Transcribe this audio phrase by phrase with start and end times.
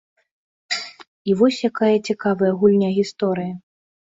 [1.31, 3.53] І вось якая цікавая гульня гісторыі.